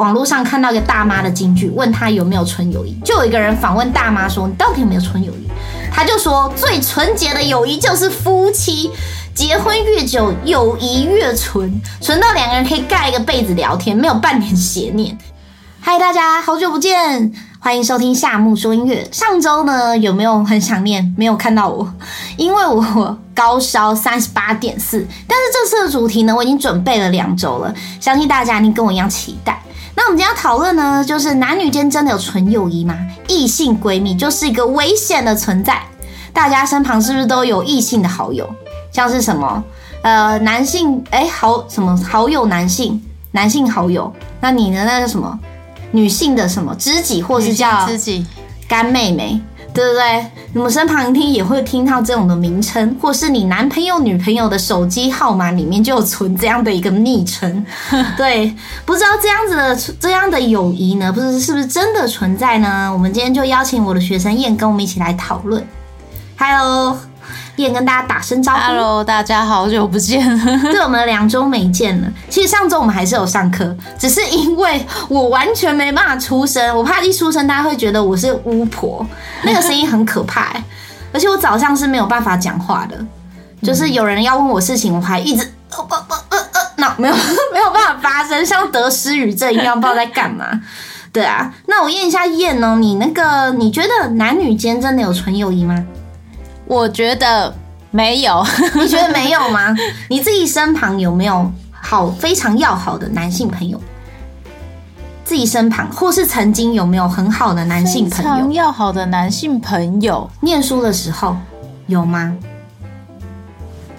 [0.00, 5.46] 网络上看到一个大妈的金句，问她有没有纯友谊，就有一个人访问大妈说：“你到底有没有纯友谊？”
[5.92, 8.90] 她就说：“最纯洁的友谊就是夫妻，
[9.34, 15.18] 结婚越久，友谊越纯，纯到两个人可以盖一个被子聊天，没有半点邪念。
[15.82, 19.06] ”嗨，大家好久不见，欢迎收听夏慕说音乐。
[19.12, 21.14] 上周呢，有没有很想念？
[21.18, 21.86] 没有看到我，
[22.38, 25.06] 因为我高烧三十八点四。
[25.28, 29.60] 但是这次的主题呢，我已经准备了两周了，相信大家一定跟我一样期待。
[30.00, 32.98] 那我们今天要讨论呢，就是男女间真的有纯友谊吗？
[33.28, 35.78] 异性闺蜜就是一个危险的存在。
[36.32, 38.48] 大家身旁是不是都有异性的好友？
[38.90, 39.62] 像是什么
[40.00, 42.98] 呃，男性哎，好什么好友男性，
[43.32, 44.10] 男性好友。
[44.40, 44.86] 那你呢？
[44.86, 45.38] 那是什么？
[45.90, 48.24] 女性的什么知己，或是叫知己
[48.66, 49.38] 干妹妹，
[49.72, 50.26] 对不对？
[50.52, 57.64] 你们身旁听也会听到这种的名称，或是你男朋友、女朋友的手机号码里面就有存这样的一个昵称。
[58.16, 62.90] 对，不知道这样子的这样的友谊呢，不知是不是真的存在呢？
[62.92, 65.64] 我们今天就邀请我的学生燕跟我们一起来讨论。
[66.36, 67.09] Hello。
[67.68, 70.24] 跟大家打声招呼，Hello，大家好久不见。
[70.72, 72.08] 对，我们两周没见了。
[72.28, 79.04] 其实上周我们还是有上课，只是因为我完全没办法出声，我怕一出声大家会觉得我是巫婆，
[79.44, 80.54] 那个声音很可怕。
[81.12, 82.96] 而且我早上是没有办法讲话的，
[83.62, 87.14] 就是有人要问我事情，我还一直呃呃呃呃，那 没有
[87.52, 90.46] 没有办法发声，像得失语症一样，不知道在干嘛。
[91.12, 95.84] 对啊，那我验一下验呢，你那个你觉得男女间真的有纯友谊吗？
[96.70, 97.52] 我觉得
[97.90, 98.46] 没有，
[98.80, 99.74] 你觉得没有吗？
[100.08, 103.80] 你自己身旁有没有好非常要好的男性朋友？
[105.24, 108.22] 自己身旁或是曾经有没有很好的男性朋友？
[108.22, 111.36] 非常要好的男性朋友，念书的时候
[111.88, 112.36] 有吗？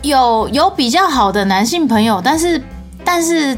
[0.02, 2.64] 有有比较好的男性朋友，但是
[3.04, 3.58] 但是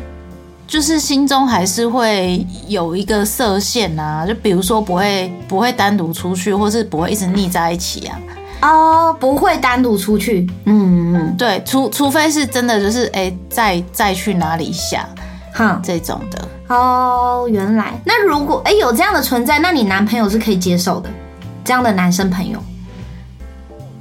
[0.68, 8.18] 就是心中还是会有一个设限啊，就比如说不会不会单独出去，或是不会一直腻在一起啊。
[8.64, 15.06] 哦，不会单独出去，嗯嗯，对，除除非是真的就是哎、欸，再再去哪里下，
[15.54, 16.48] 哈，这种的。
[16.70, 21.10] 哦，原来那如果哎、欸、有这样的存在，那你男朋友是可以接受的，
[21.66, 22.58] 这样的男生朋友，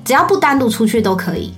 [0.05, 1.53] 只要不单独出去都可以。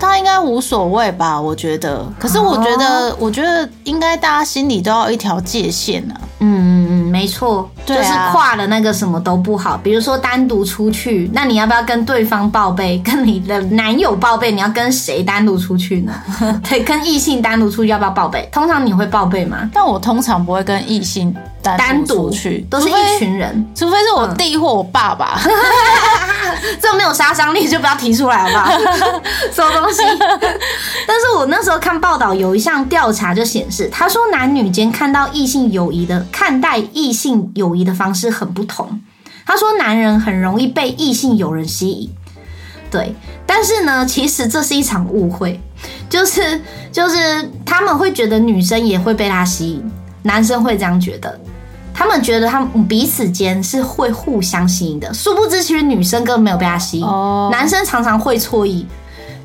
[0.00, 1.40] 他应该无所谓吧？
[1.40, 6.20] 我觉得，可是我觉得，哦、我觉得应该大家心里都要一条界限呢、啊。
[6.40, 9.78] 嗯嗯嗯，没错，就是跨了那个什么都不好。
[9.82, 12.98] 比如说单独出去，那你要不要跟对方报备？
[13.04, 14.50] 跟你的男友报备？
[14.52, 16.12] 你要跟谁单独出去呢？
[16.68, 18.48] 对，跟异性单独出去要不要报备？
[18.52, 19.68] 通常你会报备吗？
[19.72, 25.40] 但我通常不会跟异性单独出去，都是一群人，除非是我弟或我爸爸。
[26.80, 28.70] 这没有杀伤力就不要提出来好不好？
[29.52, 30.02] 什么东西？
[31.06, 39.00] 但是我那时候看报道，有一项调查就显示，他说男女间看到异性友谊的看待异性友谊的方式很不同。
[39.44, 42.10] 他说男人很容易被异性友人吸引，
[42.90, 45.60] 对，但是呢，其实这是一场误会，
[46.08, 46.60] 就是
[46.92, 51.38] 就是他们会觉得女生也会被他吸引，男生会这样觉得。
[51.94, 57.06] 他们觉得他们彼此间是会互相吸引的，殊不知其实女生根本没有被他吸引，
[57.50, 58.86] 男生常常会错意。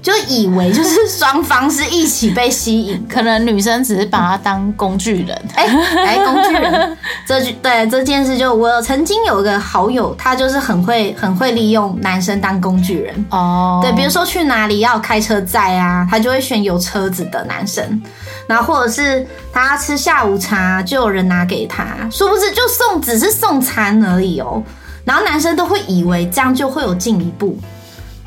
[0.08, 5.38] 就以为就是双方是一起被吸引， 可能女生只是把他当工具人。
[5.54, 6.98] 哎、工具人，
[7.28, 13.26] 这句对这件事，就我曾经有一个好友，他就是很会很会利用男生当工具人。
[13.32, 18.02] 哦，对，比如说去哪里要开车载啊，他就会选有车子的男生。
[18.48, 24.64] 然后或者是他吃下午茶，就有人拿给他，殊不知就送只是送餐而已哦。
[25.04, 27.58] 然后男生都会以为这样就会有进一步。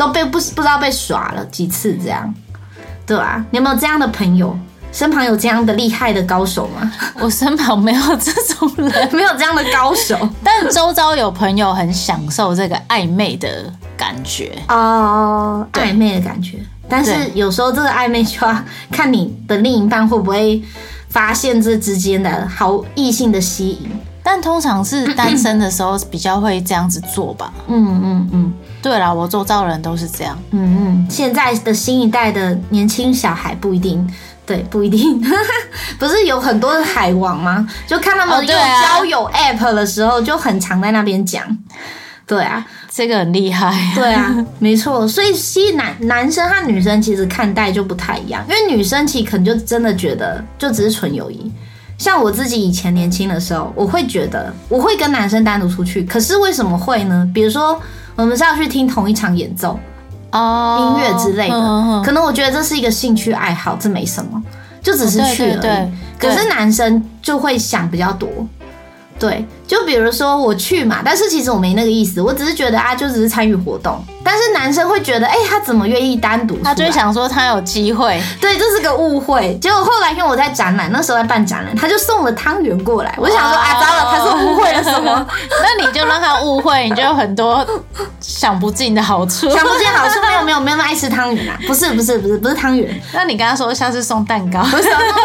[0.01, 2.35] 都被不不知道被耍了几次这样，
[3.07, 4.57] 对啊，你有没有这样的朋友？
[4.93, 6.91] 身旁有这样的厉害的高手吗？
[7.21, 10.19] 我身旁没有这种人， 没有这样的高手。
[10.43, 16.59] 但周遭有朋友很享受这个暧昧的感觉哦，暧昧的感觉。
[16.89, 18.57] 但是有时候这个暧昧就要
[18.91, 20.61] 看你的另一半会不会
[21.09, 23.89] 发现这之间的好异性的吸引。
[24.23, 27.53] 但通常是单身的时候比较会这样子做吧。
[27.69, 28.53] 嗯嗯嗯。
[28.83, 30.39] 对啦，我周遭人都是这样。
[30.53, 34.09] 嗯嗯，现在的新一代的年轻小孩不一定，
[34.47, 35.21] 对，不一定。
[35.99, 37.69] 不是有很多的海王吗？
[37.87, 41.45] 就看他们用交友 app 的时候，就很常在那边讲。
[42.27, 43.93] 对啊，这个很厉害。
[43.95, 45.07] 对啊， 没错。
[45.07, 51.53] 所以，其实男男生和女生其实看待就不太一样，因为女生其实可能就真的觉得就只是纯友谊。
[51.99, 57.31] 像我自己以前年轻的时候，我会觉得我会跟男生单独出去，可是为什么会呢？
[57.35, 57.79] 比如说。
[58.21, 59.79] 我们是要去听同一场演奏，
[60.33, 64.43] 哦，音乐之类的，可能我觉得这是一个兴趣爱好，这没什么。
[64.83, 65.53] 就只是去而已。
[65.53, 68.29] 对对对，可是男生就会想比较多。
[69.19, 74.03] 对，就比如说我去嘛，但是其实我没那个意思，我只是觉得啊，就只是参与活动。
[74.23, 76.59] 但是男生会觉得，哎、欸，他怎么愿意单独？
[76.63, 78.23] 他就会想说他有机会。
[78.41, 79.57] 对，这是个误会。
[79.61, 83.15] 结果后来因为我在展览，那时候在办展览，他就送了汤圆过来。
[83.17, 85.27] 我想说啊，糟了，他是误会了什么？
[85.51, 87.67] 那你就让他误会，你就有很多
[88.21, 89.51] 想不尽的好处。
[89.51, 91.59] 想不尽好处没有没有没有那么爱吃汤圆啊？
[91.67, 93.01] 不是不是不是不是汤圆。
[93.13, 95.23] 那你跟他说下次送蛋糕，不是什么东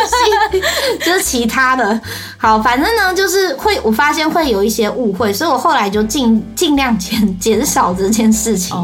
[0.52, 2.00] 西，就是其他的。
[2.38, 8.76] 好，反正呢，就是会我发现会有一些误会，所以我后来就尽尽量减减少这件事情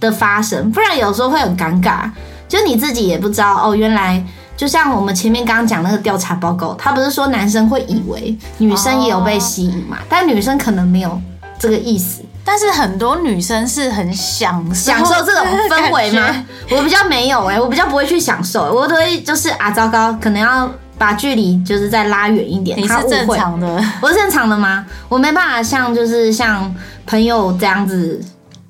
[0.00, 2.10] 的发生，不然有时候会很尴尬，
[2.48, 3.74] 就你自己也不知道哦。
[3.74, 4.24] 原来
[4.56, 9.98] 就像我们前面刚刚讲那个调查报告，他不是说男生会以为女生也有被吸引嘛？
[10.08, 11.20] 但女生可能没有
[11.58, 12.22] 这个意思。
[12.44, 16.44] 但是很多女生是很享享受这种氛围吗？
[16.70, 22.78] 我比较没有哎、欸，我比较不会去享受，我都会就是啊，糟糕，可能要把距离就是再拉远一点。
[22.78, 24.86] 你是正常的，我是正常的吗？
[25.10, 26.74] 我没办法像就是像
[27.06, 28.18] 朋友这样子。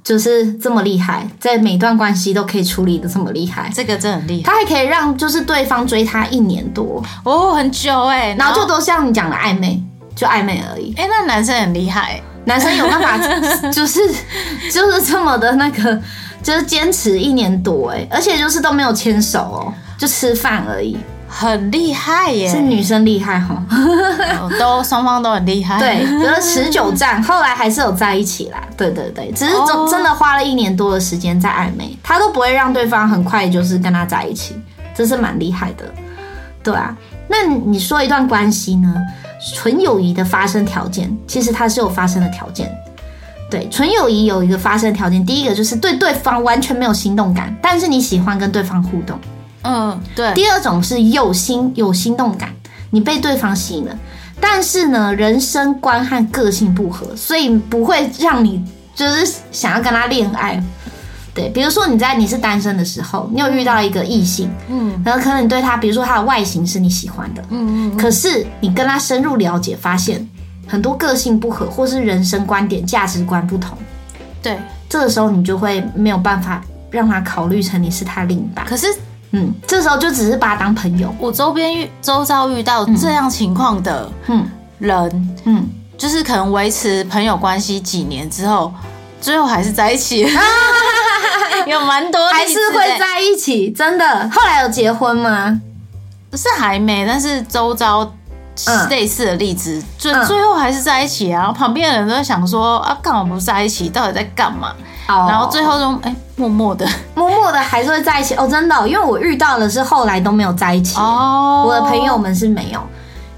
[0.08, 4.50] 就是这么厉害，在每段关系都可以处理的这么厉害，这个真的很厉害。
[4.50, 9.78] 他还可以让就是对方追他一年多哦，很久哎，然后就都像你讲的暧昧，
[10.16, 10.94] 就暧昧而已。
[10.96, 13.18] 哎、欸，那男生很厉害，男生有办法，
[13.70, 14.00] 就是
[14.72, 16.00] 就是这么的那个，
[16.42, 20.96] 就是坚持一年多哎，而且就是都没有牵手哦，就吃饭而已。
[21.40, 23.62] 很厉害耶，是女生厉害哈，
[24.58, 25.78] 都双方都很厉害。
[25.78, 28.60] 对，有了持久战，后来还是有在一起啦。
[28.76, 34.60] 对对对，只是真真的花了一年多的时间在暧昧，他都不会让对方很快就是跟他在一起，
[34.92, 35.84] 这是蛮厉害的。
[36.60, 36.92] 对啊，
[37.28, 38.92] 那你说一段关系呢？
[39.54, 42.68] 纯友谊的发生条件，其实它是有发生的条件。
[43.48, 49.16] 对，纯友谊有一个发生条件，第一个就是对对方完全没有心动感，但是你喜欢跟对方互动。
[49.68, 50.32] 嗯，对。
[50.32, 52.50] 第二种是有心有心动感，
[52.90, 53.94] 你被对方吸引了，
[54.40, 60.62] 但是呢，人生观和个性不合，所以不会让你就是想要跟他恋爱。
[61.34, 70.26] 对，比如说你在你是单身的时候，你有遇到一个异性，嗯，然后可能你对他，比如说他的外形是你喜欢的，嗯嗯，可是你跟他深入了解，发现
[70.66, 73.76] 很多个性不合，或是人生观点、价值观不同，
[74.42, 76.60] 对，这个时候你就会没有办法
[76.90, 78.64] 让他考虑成你是他另一半。
[78.64, 78.86] 可是。
[79.32, 81.14] 嗯，这时候就只是把他当朋友。
[81.18, 84.48] 我周边遇周遭遇到这样情况的嗯
[84.78, 84.96] 人，
[85.44, 88.72] 嗯，嗯，就是可能维持朋友关系几年之后，
[89.20, 90.26] 最后还是在一起。
[91.66, 94.30] 有蛮多还是会在一起，真的。
[94.30, 95.60] 后来有结婚吗？
[96.32, 98.10] 是还没，但是周遭
[98.88, 101.52] 类似的例子，就最后还是在一起啊。
[101.52, 103.90] 旁边的人都在想说啊，干嘛不在一起？
[103.90, 104.72] 到底在干嘛？
[105.28, 108.34] 然后最后就哎、欸，默默的， 默默的还是会在一起。
[108.34, 110.98] 哦，真的、哦，因为我遇到的是后来都没有在一起。
[110.98, 112.80] 哦，我的朋友们是没有，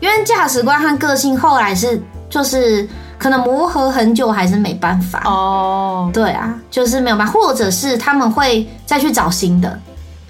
[0.01, 2.89] 因为价值观和个性后来是就是
[3.19, 5.23] 可能磨合很久还是没办法。
[5.25, 9.79] 哦，对啊，就是没有办法，或者是他们会再去找新的。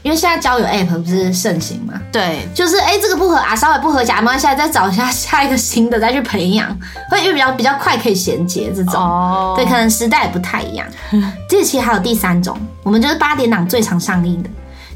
[0.03, 2.01] 因为现在交友 app 不是盛行嘛？
[2.11, 6.75] 对，就是哎、欸，这个不合啊，稍微不合，假嘛，现在再找一下下一个新的再去培养，
[7.11, 8.95] 会因为比较比较快可以衔接这种。
[8.95, 10.87] 哦，对，可能时代也不太一样。
[11.49, 14.49] 这期还有第三种，我们就是八点档最常上映的，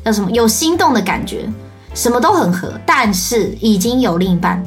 [0.05, 0.31] 叫什么？
[0.31, 1.49] 有心动的感觉，
[1.95, 4.62] 什么都很合，但是已经有另一半。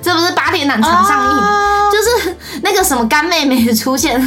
[0.00, 4.20] 这不是八点档常上映，哦、就是那个什么干妹妹的出现。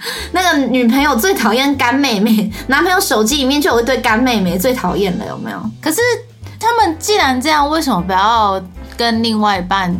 [0.32, 5.60] 那个女朋友最讨厌干妹妹， 男朋友手机里面就有一堆干妹妹，最讨厌了，有没有？
[5.80, 6.00] 可是
[6.58, 8.62] 他们既然这样，为什么不要
[8.96, 9.96] 跟另外一半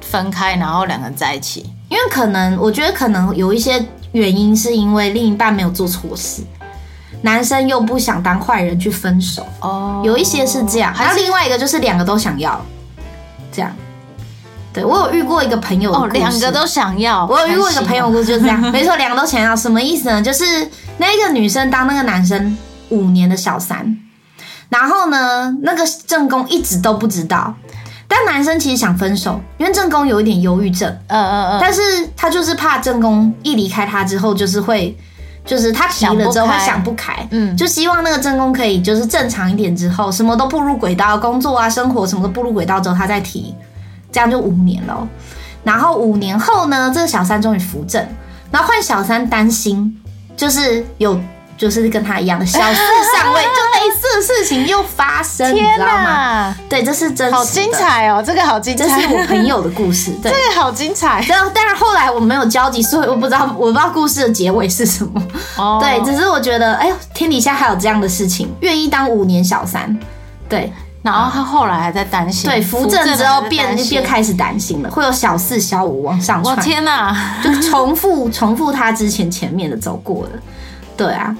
[0.00, 1.68] 分开，然后两个人在一起？
[1.88, 6.42] 因为可能，我觉得可能有一些原因，是因为另一半没有做错事，
[7.22, 9.46] 男生又不想当坏人去分手。
[9.60, 12.60] 哦，有一些是这样，还有另外一个就是两个都想要，
[13.52, 13.70] 这样。
[14.74, 17.24] 对，我有遇过一个朋友的故事，两、哦、个都想要。
[17.26, 20.20] 我有遇过一个朋友故事，就是这样，没错，两个都想要，什么意思呢？
[20.20, 20.44] 就是
[20.98, 23.96] 那个女生当那个男生五年的小三，
[24.68, 27.54] 然后呢，那个正宫一直都不知道，
[28.08, 31.80] 但男生其实想分手，因为正宫有一点忧郁症，嗯嗯嗯，但是
[32.16, 34.98] 他就是怕正宫一离开他之后，就是会，
[35.46, 43.54] 就是他提了之后会想不开，嗯，就希望那个正宫可以就是正常一点之后，什么都步入轨道，工作啊、生活什么都步入轨道之后，他再提。
[44.14, 45.08] 这样就五年了，
[45.64, 48.00] 然后五年后呢，这个小三终于扶正，
[48.52, 50.00] 然后换小三担心，
[50.36, 51.20] 就是有
[51.58, 52.76] 就是跟他一样的小四
[53.16, 56.54] 上位，就类似的事情又发生，你知道吗？
[56.68, 61.20] 对，这是真的，好精彩哦，这个好精彩，这是我朋友的故事，对，这个好精彩。
[61.22, 65.20] 然后，但是后来我没有交集，所以我不知道，我不知道故事的结尾是什么。
[65.56, 69.98] 哦，对，只是我觉得，哎呦，天底下还有这样的事情，愿意当五年小三，
[70.48, 70.72] 对。
[71.04, 76.56] 然后他后来还在担心，对，扶正之后变变开始担心了，会有小四、小五往上窜。
[76.56, 80.30] 我天哪， 就重复重复他之前前面的走过了，
[80.96, 81.36] 对啊，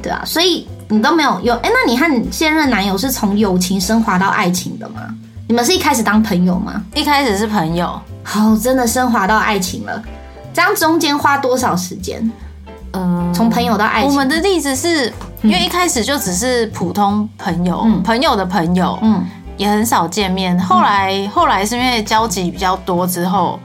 [0.00, 5.00] 对啊，所以你都没有有哎，那你和你现任男友是从友情升华到爱情的吗？
[5.48, 6.80] 你们是一开始当朋友吗？
[6.94, 10.00] 一开始是朋友，好，真的升华到爱情了，
[10.54, 12.30] 这样中间花多少时间？
[12.92, 14.10] 嗯，从朋友到爱情。
[14.10, 19.24] 我们的例子是因为一开始就只是普通朋友，嗯、朋友的朋友，嗯，
[19.56, 20.58] 也很少见面。
[20.58, 23.58] 后来，嗯、后来是因为交集比较多之后，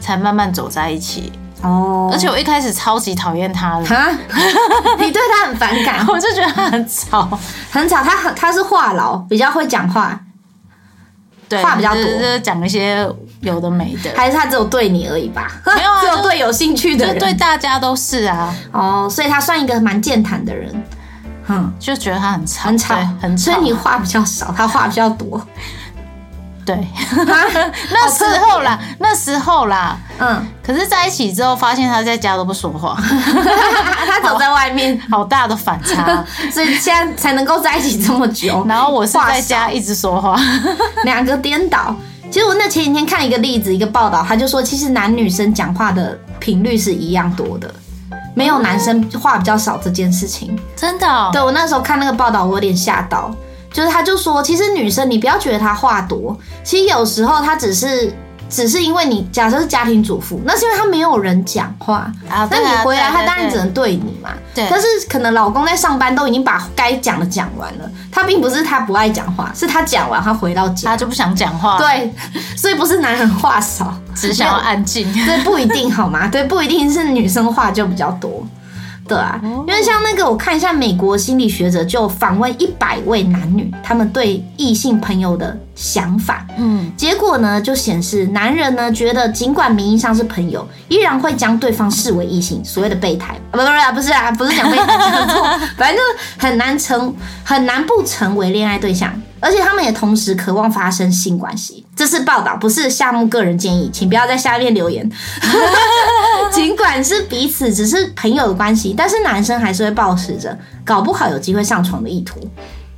[0.00, 1.32] 才慢慢走在一起。
[1.62, 4.10] 哦，而且我一开始超级讨厌他的，哈，
[5.00, 7.26] 你对他很反感， 我就觉得他很吵，
[7.70, 8.02] 很吵。
[8.02, 10.20] 他很他是话痨，比较会讲话。
[11.48, 13.08] 对，话比较多，就是讲一些
[13.40, 15.50] 有的没的，还是他只有对你而已吧？
[15.74, 18.54] 没有啊，只有对有兴趣的人，对大家都是啊。
[18.72, 20.70] 哦，所以他算一个蛮健谈的人，
[21.48, 23.52] 嗯，就觉得他很吵，很吵，很吵。
[23.52, 25.40] 所以你话比较少，他话比较多。
[26.66, 26.74] 对，
[27.92, 32.96] 那时候啦，那时候啦，嗯，可是在一起之后，发现他在家都不说话，
[34.06, 38.64] 他走在外面，好大的反差，所以现在才能够在一起这么久。
[38.66, 40.40] 然后我是在家一直说话，
[41.04, 41.94] 两个颠倒。
[42.30, 47.72] 其实我那前几天看一个例子，一个报道，他就说，其实男女生讲话的频率是一样多的，
[48.34, 51.30] 没有男生话比较少这件事情，真的。
[51.32, 53.34] 对，我那时候看那个报道，我有点吓到。
[53.72, 58.12] 就是他就说，其实女生你不要觉得她话多，其实有时候她只是
[58.48, 62.46] 只是因为你假设是家庭主妇，那是因为他没有人讲话啊。
[62.50, 64.30] 那你回来，他当然只能对你嘛。
[64.54, 64.66] 对。
[64.70, 71.78] 但是可能老公在上班都已经把该讲的讲完了，他并不是他不爱讲话，是他讲完他回到家他就不想讲话。
[71.78, 72.12] 对，
[72.56, 75.10] 所以不是男人话少， 只想要安静。
[75.26, 76.28] 对，不一定好吗？
[76.28, 78.46] 对，不一定是女生话就比较多。
[79.06, 94.86] 对啊，因为像那个，我看一下美国心理学者就访问一百位男女，他们对异性朋友的想法，嗯，结果呢就显示，男人呢觉得尽管名义上是朋友，依然会将对方视为异性，所谓的备胎，不是啊，不是啊，不是讲备胎，
[95.76, 99.12] 反正就是很难成，很难不成为恋爱对象。
[99.40, 105.08] 而且他们也同时渴望发生性关系，这是报道，不是夏木个人建议，请不要在下面留言。
[106.52, 112.40] 尽管是彼此只是朋友的关系，但是男生还是会抱持着搞不好有机会上床的意图。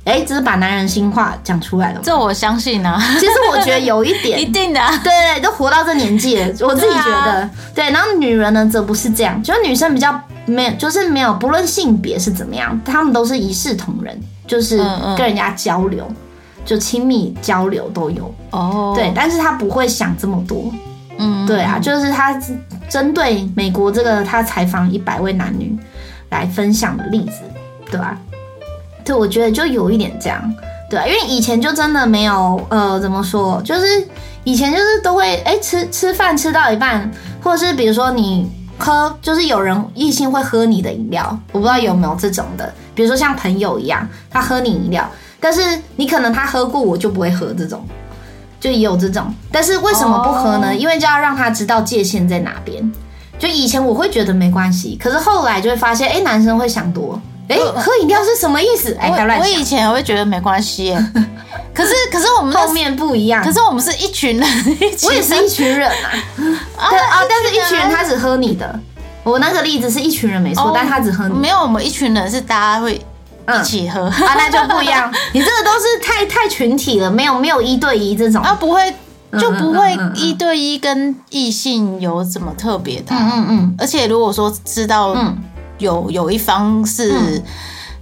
[0.03, 1.99] 哎，只是把男人心话讲出来了。
[2.01, 4.79] 这我相信啊， 其实我觉得有一点， 一定的。
[5.03, 7.49] 对对，都活到这年纪了，我自己觉得对，啊。
[7.75, 14.77] 对，然后女人呢，则不是这样，就是女生比较没有，就是没有，不论性别是怎么样，她们都是一视同仁，就是
[15.17, 16.05] 跟人家交流。
[16.09, 16.15] 嗯嗯
[16.67, 20.69] 就亲密交流都有哦，对，但是他不会想这么多，
[21.17, 22.37] 嗯，对啊，就是他
[22.89, 25.73] 针对美国这个他采访一百位男女
[26.29, 27.39] 来分享的例子，
[27.89, 28.17] 对吧？
[29.05, 30.43] 对，我觉得就有一点这样，
[30.89, 34.05] 对啊，因为以前就真的没有，呃，怎么说，就是
[34.43, 37.09] 以前就是都会，哎，吃吃饭吃到一半，
[37.41, 38.45] 或者是比如说你
[38.77, 45.09] 喝，就是有人异性会喝你的饮料，我不知道有没有这种的，比如说像朋友一样，他喝你饮料。
[45.39, 45.61] 但是
[45.95, 47.85] 你可能他喝过，我就不会喝这种，
[48.59, 49.33] 就也有这种。
[49.51, 50.73] 但是为什么不喝呢？
[50.75, 52.91] 因为就要让他知道界限在哪边。
[53.39, 58.97] 就以前我会觉得没关系，可是后来就会发现，哎，男生会想多，哎，喝饮料是什么意思？
[58.99, 60.91] 哎，我我以前也会觉得没关系，
[61.71, 64.49] 可是可是我们后面不一样，可是我们是一群人，
[65.05, 68.79] 我也是一群人啊，啊，但是一群人他只喝你的，
[69.23, 72.99] 我那个例子是一群人没错，但他只喝你，没有，我们一群人是大家会。
[73.47, 75.11] 一起喝、嗯、啊，那就不一样。
[75.33, 78.93] 你这个都是太太群体了，没有没有一对一这种啊，不会
[79.39, 83.19] 就不会一对一跟异性有什么特别的、啊。
[83.21, 83.75] 嗯嗯嗯。
[83.77, 85.15] 而且如果说知道
[85.77, 87.41] 有有一方是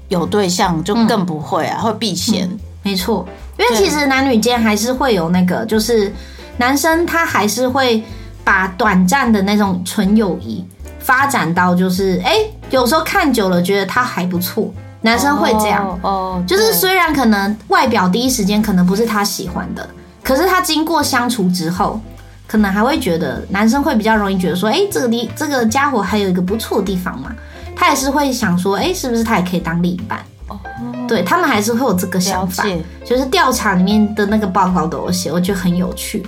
[0.07, 2.49] 有对象，就更不会啊，会避嫌。
[2.83, 6.13] 没错，因为其实男女间还是会有那个，就是
[6.57, 8.03] 男生他还是会
[8.43, 10.63] 把短暂的那种纯友谊
[10.99, 14.71] 发展到，就是哎、欸，有时候看久了觉得他还不错。
[15.05, 19.87] 男生会这样，哦，oh, oh, 就是虽然可能外表第一时间可能不是他喜欢的，
[20.23, 22.01] 可是他经过相处之后，
[22.47, 27.31] 可能还会觉得男生会比较容易觉得说，哎，这个地这个家伙还有一个不错的地方嘛，
[27.75, 30.19] 他也是会想说，哎，是不是他也可以当另一半？
[30.47, 36.25] 哦，oh, 对他们还是会有这个想法，解就是调查里面的那个报告都有写，我觉得很有趣。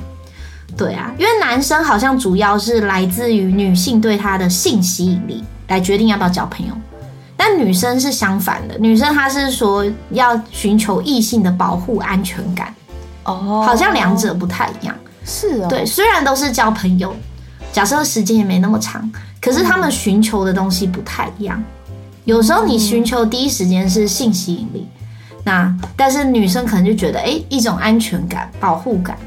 [0.77, 6.73] 对啊，因为男生好像主要是来自于女性对他的性吸引力来决定要不要交朋友。
[7.37, 12.73] 但女生是相反的，女生她是说要寻求异性的保护安全感，
[13.23, 14.95] 哦，好像两者不太一样。
[15.23, 17.15] 是哦，对，虽然都是交朋友，
[17.71, 21.63] 假设时间也没那么长，可是他们寻求的东西不太一样。
[22.25, 24.87] 有时候你寻求第一时间是性吸引力，
[25.43, 29.17] 那但是女生可能就觉得，哎，一种安全感、保护感。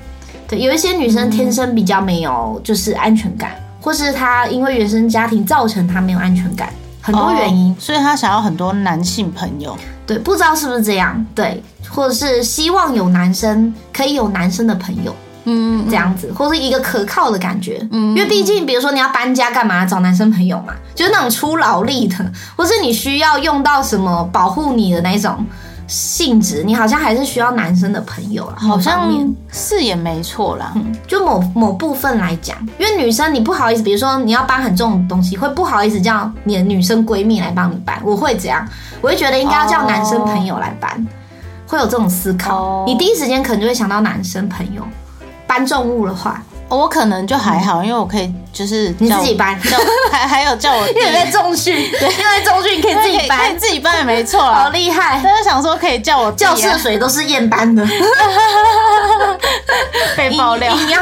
[0.48, 9.76] 对，有一些女生天生比较没有就是安全感，嗯、或是她因为原生家庭造成她没有安全感，很多原因，哦、所以她想要很多男性朋友。
[10.06, 11.24] 对，不知道是不是这样？
[11.34, 15.14] 对，或者是希望有男生可以有男生的朋友，
[15.44, 22.16] 嗯，这样子，或是一个可靠的感觉，嗯，因为毕竟比如说你要搬家干嘛，找男生朋友嘛，就是那种出劳力的，
[22.56, 25.46] 或是你需要用到什么保护你的那种。
[25.90, 29.10] 性质，你好像还是需要男生的朋友啊，好像
[29.50, 30.70] 是也没错啦。
[30.76, 38.00] 嗯，就某某部分来讲，因为女生你不好意思，比如说你要搬很重的东西，会不好意思叫你的女生闺蜜来帮你搬。
[38.04, 38.64] 我会这样，
[39.02, 41.04] 我会觉得应该要叫男生朋友来搬，
[41.66, 42.84] 会有这种思考。
[42.86, 44.82] 你第一时间可能就会想到男生朋友
[45.44, 46.40] 搬重物的话。
[46.70, 49.58] 我可能就还好，因为我可以就是你自己搬，
[50.10, 55.20] 还 还有叫我，因为在重训，对，因为重训你可以自己搬，自己搬也没错， 好厉害。
[55.22, 57.84] 但是想说可以叫我教室水都是验班的，
[60.16, 61.00] 被爆料，你要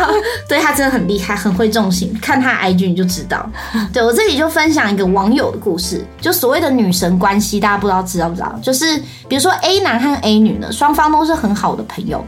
[0.48, 3.44] 对他真的很厉害，很会重训，看他 IG 你就知道。
[3.92, 8.58] 对，我这里就分享一个网友的故事，就所谓的女神关系，大家不知道知道不知道？
[8.62, 8.96] 就是
[9.28, 12.24] 比如说 A 男和 A 女呢，双方都是很好的朋友，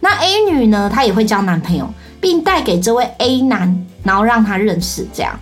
[0.00, 1.88] 那 A 女呢，她也会交男朋友。
[2.20, 5.38] 并带给这位 A 男，然后让他认识这样。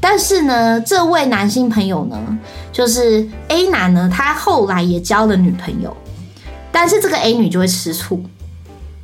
[0.00, 2.38] 但是呢，这位男性朋友呢，
[2.70, 5.96] 就是 A 男呢，他后来也交了女朋友，
[6.70, 8.22] 但是这个 A 女就会吃醋。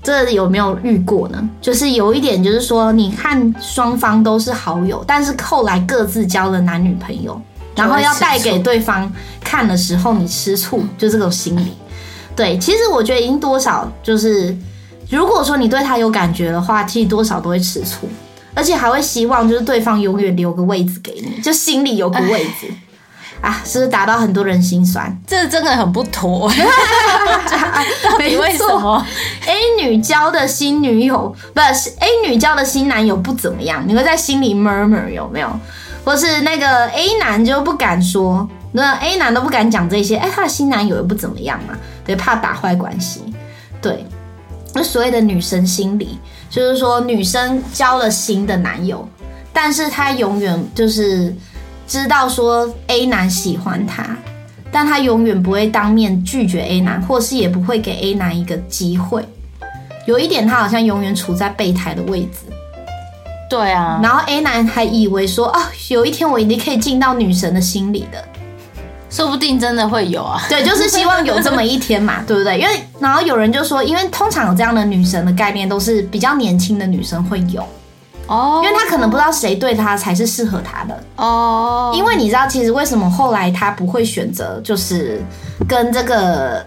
[0.02, 1.49] 这有没有遇过呢？
[1.61, 7.40] 就是有一点，就是说，你看双方都是好友，但是后来各自交了男女朋友，
[7.75, 9.11] 然后要带给对方
[9.42, 11.73] 看的时候，你吃醋，就这种心理。
[12.37, 14.54] 对，其实我觉得已经多少就是。
[15.10, 18.08] 如果说你对他有感觉的话，其实多少都会吃醋，
[18.54, 22.72] 而且还会希望就是对方永远留个位置给你，就心里有个位置
[23.42, 25.16] 啊，是不是打到很多人心酸？
[25.26, 26.50] 这真的很不妥。
[28.04, 29.04] 到底为什么
[29.46, 35.50] ？A 女交的新女友不是 A 女交的新男友不怎么样，你会在心里 murmur 有没有？
[36.04, 43.23] 或是那个 A 男就不敢说，那 A 男都不敢讲这些，哎，他的新男友又不怎么样嘛，对，怕打坏关系，
[43.82, 44.04] 对。
[44.73, 49.06] 那所谓的女生心理，就是说女生交了新的男友，
[49.52, 51.35] 但是她永远就是
[51.89, 54.17] 知道说 A 男喜欢她，
[54.71, 59.25] 但她永远不会当面拒绝 A 男，或是也不会给 A 男一个机会。
[60.06, 62.47] 有一点，她好像永远处在备胎的位置。
[63.49, 68.25] 对啊，然后 A 男还以为说啊，有一天我一定可以进到女神的心里的。
[69.10, 72.58] 说不定真的会有啊， 对，就是希望有这么一天嘛， 对不对？
[72.58, 77.62] 因为然后有人就说，因为通常有这样的女神的概念，都是比较年轻的女生会有
[78.28, 81.92] 哦，因为她可能不知道谁对她才是适合她的哦。
[81.94, 85.20] 因为你知道，其实为什么后来她不会选择，就是
[85.66, 86.64] 跟这个，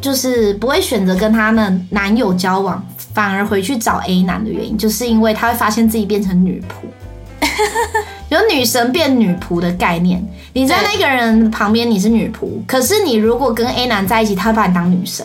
[0.00, 7.46] 就是不会选择跟她的男友交往，反而回去找 A 男的原因，就是因为她会发现自己变成女仆。
[8.30, 15.24] 有女神变女仆的概念，你在那个人旁边你是女仆，可是你如果跟 A 男在一起，他会把你当女神，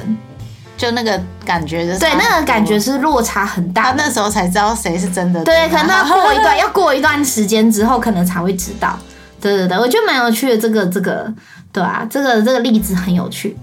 [0.77, 3.83] 就那个感觉的，对，那个感觉是落差很大。
[3.83, 8.97] 他那时候才知道谁是真的，对，可能要过一段， 要过一段时间之后，可能才会知道。
[9.41, 11.33] 对对对，我觉得蛮有趣的，这个这个，
[11.71, 13.57] 对啊，这个这个例子很有趣。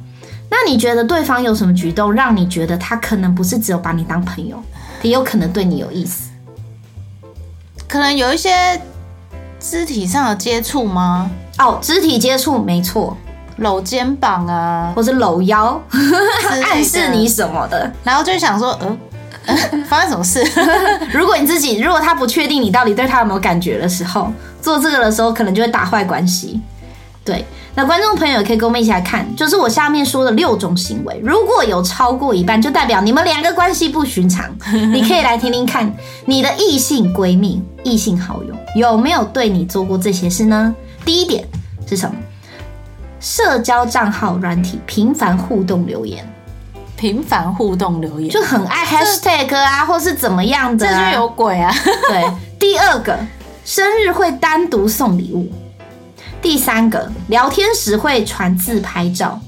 [0.48, 4.56] 那你觉得对方有什么举动，让你觉得他可能不是只有把你当朋友，
[5.02, 6.30] 也有可能对你有意思？
[7.86, 8.50] 可能有一些
[9.68, 11.28] 肢体上的接触吗？
[11.58, 13.16] 哦，肢体接触没错，
[13.56, 15.80] 搂肩膀啊，或是搂腰，
[16.70, 18.96] 暗示你什么的，然后就想说，嗯、
[19.46, 20.40] 呃呃， 发生什么事？
[21.12, 26.60] 如果你自己，如果他不确定你到底对他有没有感觉的时候，做这个的时候，可能就会打坏关系。
[27.26, 34.48] 对，那观众朋友也可以跟我们一起来看，就是我下面说的六种行为，如果有超过一半，就代表你们两个关系不寻常。
[34.94, 35.92] 你可以来听听看，
[36.24, 40.72] 你的异性闺蜜、异性好友有没有对你做过这些事呢？
[41.04, 41.44] 第一点
[41.84, 42.14] 是什么？
[43.18, 46.24] 社交账号软体频繁互动留言，
[46.96, 51.74] 频繁互动留言，就很爱 hashtag 啊，或是怎么样的、啊，这就有鬼啊。
[52.08, 52.24] 对，
[52.56, 53.18] 第二个，
[53.64, 55.50] 生日会单独送礼物。
[56.40, 59.40] 第三个，聊天时会传自拍照，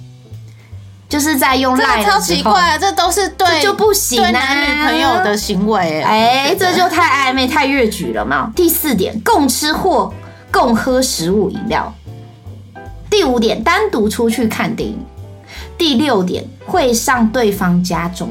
[1.08, 2.78] 就是在用赖超奇怪啊！
[2.78, 8.52] 这都是对就不行啊，男女朋友的行为，哎，这就太暧昧、太越矩了嘛。
[8.56, 10.12] 第四点，共吃或
[10.50, 11.92] 共喝食物饮料。
[13.08, 14.98] 第五点，单独出去看电影。
[15.78, 18.28] 第六点，会上对方家中。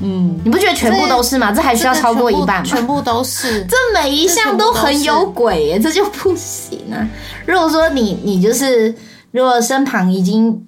[0.00, 1.50] 嗯，你不觉得全部都是吗？
[1.52, 2.64] 这还需要超过一半吗？
[2.66, 7.08] 全部都是，这每一项都很有鬼耶，这就不行啊！
[7.46, 8.94] 如果说你你就是，
[9.30, 10.66] 如果身旁已经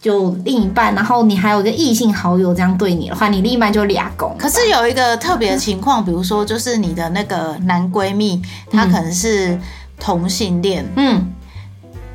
[0.00, 4.36] 就另一半，然后你还有一个异性好友这样对你的话，你另一半就俩公。
[4.38, 9.58] 可是有一个特别的情况，比如说就是你的那个男闺蜜，他可能是
[10.00, 11.24] 同性恋，嗯，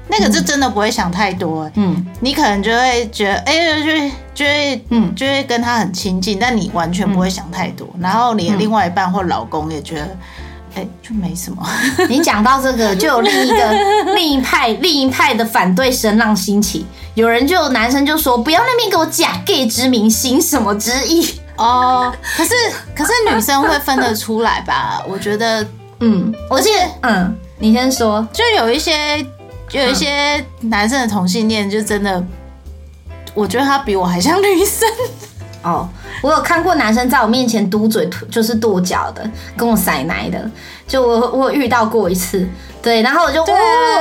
[0.10, 10.18] 那个就真的不会想太多，欸，嗯，你可能就会觉得，哎，欸，就会就会嗯，就会跟他很亲近，但你完全不会想太多，然后你的另外一半或老公也觉得。
[10.78, 11.68] 哎，就没什么。
[12.08, 13.74] 你讲到这个，就有另一个
[14.14, 16.86] 另一派另一派的反对声浪兴起。
[17.16, 22.54] 有人就男生就说：“不要那边给我假 gay 之名，行什么之意？”哦，可是
[22.96, 25.02] 可是女生会分得出来吧？
[25.10, 25.66] 我觉得，
[26.02, 28.28] 嗯，我记得，嗯，你先说。
[28.32, 29.26] 就有一些，
[29.68, 32.24] 就有一些男生的同性恋，就真的，
[33.34, 34.88] 我觉得他比我还像女生。
[35.64, 35.90] 哦，
[36.22, 40.50] 我有看过男生在我面前嘟嘴，就是跺脚的，跟我塞奶的，
[40.88, 42.48] 就我我遇到过一次，
[42.82, 43.48] 对，然后我就哦，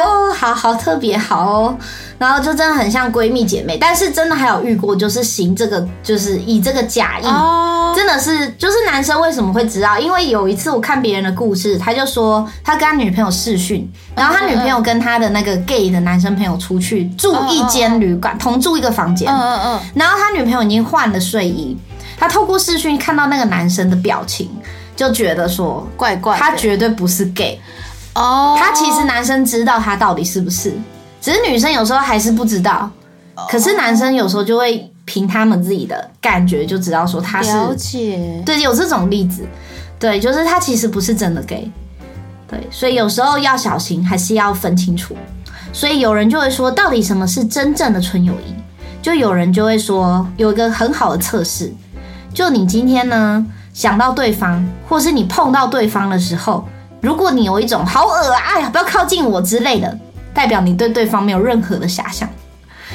[0.05, 1.77] 哦，好好特别好哦。
[2.19, 7.95] 然后就真的很像闺蜜姐妹，但是真的还有遇过，就是行这个，就是以这个假意，oh.
[7.95, 9.99] 真的是，就是男生为什么会知道？
[9.99, 21.77] 因为有一次我看别人的故事，他就说他跟他女朋友试讯，然后他女朋友跟他的那个 gay 的男生朋友出去住一间旅馆，同住一个房间，嗯嗯，然后他女朋友已经换了睡衣，
[22.17, 24.51] 他透过视讯看到那个男生的表情，
[24.95, 27.61] 就觉得说怪怪，他绝对不是 gay，
[28.15, 28.59] 哦，oh.
[28.59, 30.73] 他其实男生知道他到底是不是。
[31.21, 32.91] 只是女生有时候还是不知道，
[33.49, 39.45] 可是男生有时候就会凭他们自己的感觉就知道说他是了解，对，有这种例子，
[39.99, 41.71] 对，就是他其实不是真的 gay，
[42.47, 45.17] 对，所以有时候要小心，还是要分清楚。
[45.73, 48.55] 所以有人就会说，到底什么是真正的纯友谊？
[49.03, 51.73] 就有人就会说，有一个很好的测试，
[52.37, 56.69] 就你今天呢想到对方，或是你碰到对方的时候，
[57.01, 59.99] 如果你有一种好恶啊，哎呀，不要靠近我之类的。
[60.35, 62.29] 代表你对对方没有任何的遐想，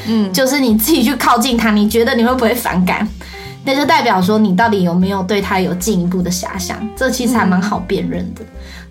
[0.06, 3.08] 嗯，就是你自己去靠近他，你觉得你会不会反感？
[3.66, 8.42] 那就代表说你到底有没有对他有进一步的遐想，这其实还蛮好辨认的。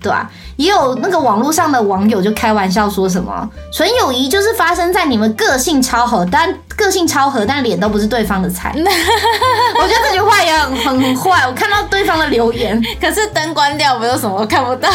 [0.00, 0.28] 对啊？
[0.56, 8.74] 也有那个网络上的网友就开玩笑说什么“纯友谊就是发生在你们个性超合，但个性超合，但脸都不是对方的菜”。
[8.80, 11.46] 我觉得这句话也很很坏。
[11.46, 14.88] 我看到对方的留言，可是灯关掉，没有什么都看不到。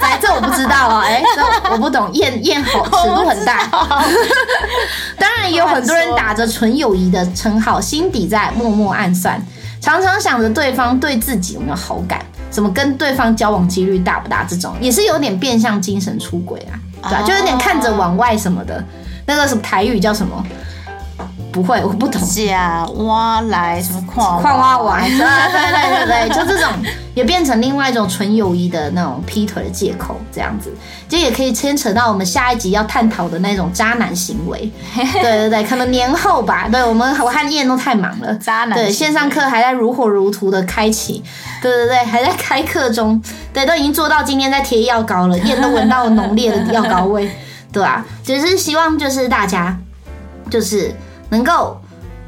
[0.00, 1.02] 哎，这我不知道啊。
[1.04, 2.08] 哎， 这我不懂。
[2.12, 3.68] 验验好尺度很大。
[5.18, 9.40] 当然，也有很多人打着纯友谊的称号，心底在默默暗算，
[9.80, 12.20] 常常想着对方对自己有没有好感。
[12.50, 14.44] 怎么跟对方交往几率大不大？
[14.44, 17.22] 这种也是有点变相精神出轨啊，对吧？
[17.22, 18.82] 就有点看着往外什么的，
[19.26, 20.44] 那个什么台语叫什么？
[21.58, 22.22] 不会，我不懂。
[22.22, 25.02] 假挖来什么矿矿挖完？
[25.10, 25.26] 对对
[25.72, 26.72] 对对对，就这种
[27.14, 30.72] 也变成另外一种纯友谊的那种劈腿的借口，这样子，
[31.08, 34.70] 就也可以牵扯到我们下一集要探讨的那种渣男行为。
[34.94, 36.68] 对对对，可能年后吧。
[36.70, 41.20] 对我们，我和燕都太忙了，渣男对线上课还在如火如荼的开启，
[41.60, 43.20] 对对对，还在开课中，
[43.52, 47.28] 对，都已经做到今天在贴药膏了，燕都闻到浓烈的药膏味，
[47.72, 49.76] 对啊，只是希望就是大家
[50.48, 50.94] 就是。
[51.30, 51.80] 能够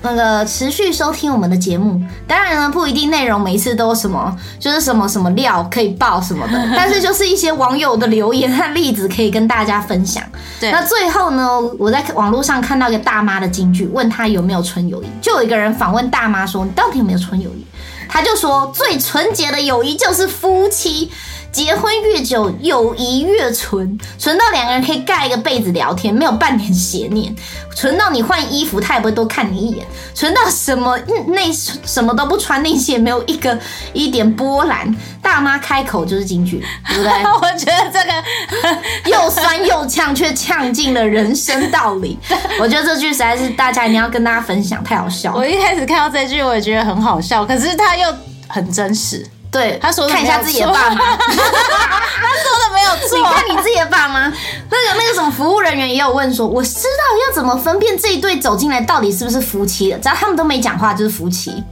[0.03, 10.23] 那个持续收听我们的节目，当然呢不一定内容每一次都什么就是什么什么料可以爆什么的， 但是就是一些网友的留言和例子可以跟大家分享。
[10.59, 17.67] 对，那最后呢，我在网络上看到一个大妈的金句，问她有没有纯友谊，就有一个人访问大妈说：“你到底有没有纯友谊？”
[18.09, 21.11] 她就说：“最纯洁的友谊就是夫妻。”
[21.53, 27.33] 结婚越久，友谊越纯，纯到两个人可以盖一个被子聊天，没有半点邪念；
[27.75, 29.85] 纯到你换衣服，他也不会多看你一眼；
[30.15, 33.59] 纯到什么内什么都不穿，内心也没有一个
[33.93, 34.95] 一点波澜。
[35.23, 37.13] 大妈开口就是金句，对不对？
[37.35, 42.19] 我觉得这个 又酸又呛，却呛尽了人生道理。
[42.59, 45.39] 我觉得这句实在是大家一定要跟大家分享，太好笑了。
[45.39, 48.09] 我一开始看到这句，我也觉得很好笑，可是他又
[48.49, 49.27] 很真实。
[49.51, 53.19] 对，他说看一下自己的爸妈， 他说的没有错。
[53.19, 61.63] 你看你自己的爸妈，那个那个什么服务人员也有问说，我知道要怎么分辨这一对走进来到底是不是夫妻的，只要他们都没讲话就是夫妻。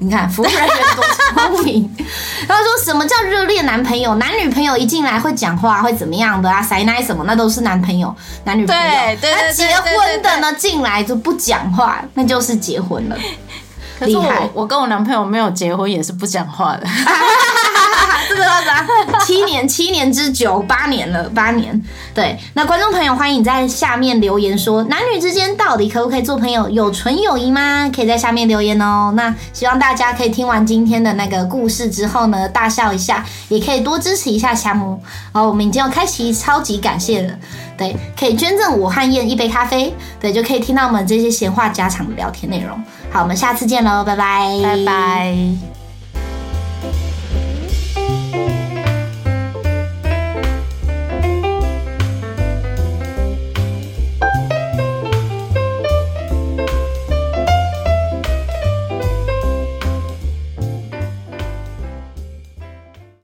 [0.00, 1.88] 你看服务人员多聪明。
[2.48, 4.16] 然后说什么叫热恋男朋友？
[4.16, 6.60] 男女朋友一进来会讲话会怎么样的啊？
[6.60, 8.12] 塞奶什么那都是男朋友
[8.44, 8.82] 男女朋友。
[8.82, 13.16] 对对对，对，对，对，结婚的呢进来就不讲话，那就是结婚了。
[14.02, 16.84] 可是我我跟我男朋友没有结婚，也是不讲话的。
[18.42, 19.24] 这个啥？
[19.24, 21.80] 七年、七年之久，八年了，八年。
[22.14, 26.68] 对，那观众朋友欢迎你在下面留言说，男女之间到底可不可以做朋友？
[26.68, 27.90] 有纯友谊吗？
[27.94, 29.12] 可以在下面留言哦。
[29.16, 35.00] 那希望大家可以听完今天的那个故事之后呢，大笑一下，也可以多支持一下夏慕。
[35.32, 37.34] 然后我们已经要开启超级感谢了，
[37.76, 42.78] 对，可以捐赠我和燕一杯咖啡，对，就可以听到我们这些闲话家常的聊天内容。
[43.10, 45.71] 好，我们下次见喽，拜拜，拜拜。